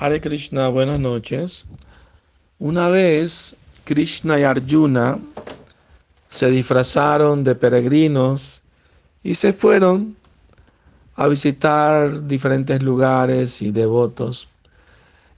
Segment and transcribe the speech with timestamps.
[0.00, 1.66] Hare Krishna, buenas noches.
[2.60, 5.18] Una vez Krishna y Arjuna
[6.28, 8.62] se disfrazaron de peregrinos
[9.24, 10.16] y se fueron
[11.16, 14.46] a visitar diferentes lugares y devotos.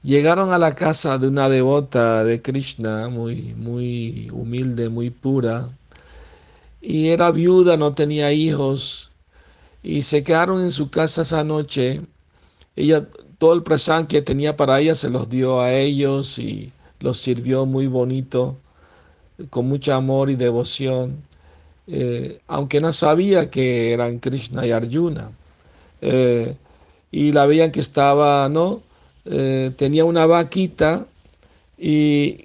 [0.02, 5.70] Llegaron a la casa de una devota de Krishna, muy, muy humilde, muy pura,
[6.82, 9.10] y era viuda, no tenía hijos,
[9.82, 12.02] y se quedaron en su casa esa noche.
[12.76, 13.06] Ella
[13.40, 17.64] todo el presán que tenía para ella se los dio a ellos y los sirvió
[17.64, 18.58] muy bonito,
[19.48, 21.16] con mucho amor y devoción,
[21.86, 25.30] eh, aunque no sabía que eran Krishna y Arjuna.
[26.02, 26.54] Eh,
[27.10, 28.82] y la veían que estaba, ¿no?
[29.24, 31.06] Eh, tenía una vaquita
[31.78, 32.36] y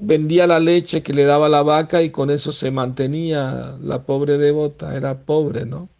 [0.00, 4.38] vendía la leche que le daba la vaca y con eso se mantenía la pobre
[4.38, 5.90] devota, era pobre, ¿no?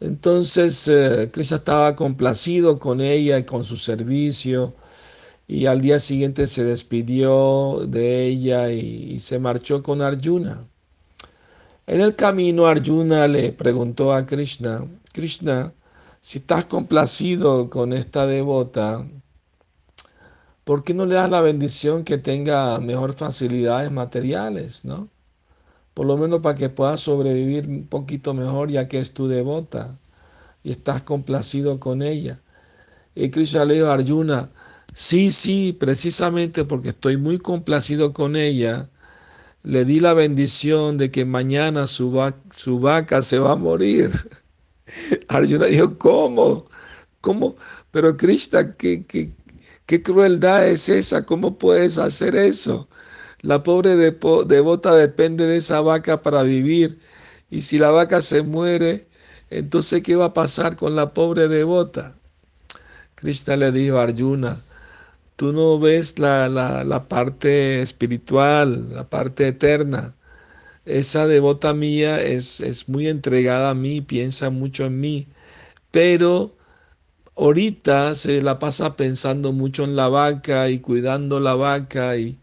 [0.00, 4.74] Entonces eh, Krishna estaba complacido con ella y con su servicio
[5.48, 10.66] y al día siguiente se despidió de ella y, se marchó con Arjuna.
[11.86, 15.72] En el camino Arjuna le preguntó a Krishna, Krishna,
[16.20, 19.06] si estás complacido con esta devota,
[20.64, 25.08] ¿por qué no le das la bendición que tenga mejor facilidades materiales, no?
[25.96, 29.96] Por lo menos para que puedas sobrevivir un poquito mejor ya que es tu devota
[30.62, 32.38] y estás complacido con ella.
[33.14, 34.50] Y Krishna le dijo a Arjuna,
[34.92, 38.90] sí, sí, precisamente porque estoy muy complacido con ella,
[39.62, 44.12] le di la bendición de que mañana su, vaca se va a morir.
[45.28, 46.66] Arjuna dijo, ¿cómo?
[47.22, 47.56] ¿Cómo?
[47.90, 49.32] Pero Krishna, ¿qué, qué,
[49.86, 51.24] qué crueldad es esa?
[51.24, 52.86] ¿Cómo puedes hacer eso?
[53.42, 56.98] La pobre devota depende de esa vaca para vivir.
[57.50, 59.06] Y si la vaca se muere,
[59.50, 62.16] entonces ¿qué va a pasar con la pobre devota?
[63.14, 64.60] Krishna le dijo a Arjuna,
[65.36, 70.14] tú no ves la, la, parte espiritual, la parte eterna.
[70.84, 75.28] Esa devota mía es, es muy entregada a mí, piensa mucho en mí,
[75.90, 76.56] pero
[77.36, 82.38] ahorita se la pasa pensando mucho en la vaca y cuidando la vaca y,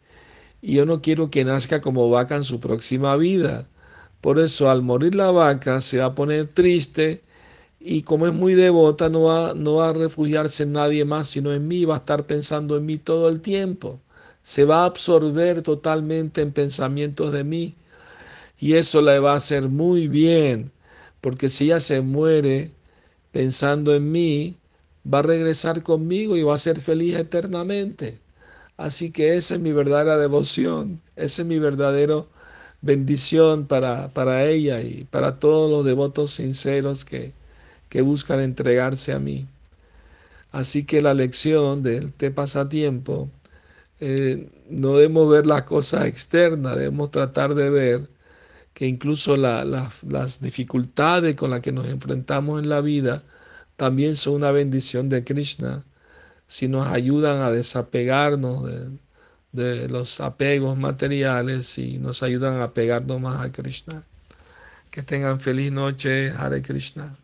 [0.64, 3.68] y yo no quiero que nazca como vaca en su próxima vida.
[4.22, 7.22] Por eso al morir la vaca se va a poner triste
[7.82, 11.52] y como es muy devota no va, no va a refugiarse en nadie más sino
[11.54, 14.00] en mí, va a estar pensando en mí todo el tiempo.
[14.42, 17.76] Se va a absorber totalmente en pensamientos de mí
[18.60, 20.72] y eso le va a hacer muy bien
[21.22, 22.72] porque si ella se muere
[23.34, 24.58] pensando en mí,
[25.12, 28.23] va a regresar conmigo y va a ser feliz eternamente.
[28.78, 32.24] Así que esa es mi verdadera devoción, esa es mi verdadera
[32.82, 37.34] bendición para, para ella y para todos los devotos sinceros que,
[37.90, 39.48] que buscan entregarse a mí.
[40.52, 43.30] Así que la lección de este pasatiempo,
[44.00, 48.10] eh, no debemos ver las cosas externas, debemos tratar de ver
[48.74, 53.24] que incluso las dificultades con las que nos enfrentamos en la vida
[53.78, 55.86] también son una bendición de Krishna
[56.48, 58.64] si nos ayudan a desapegarnos
[59.52, 64.04] de, los apegos materiales y nos ayudan a pegarnos más a Krishna.
[64.90, 67.16] Que tengan feliz noche, Hare Krishna.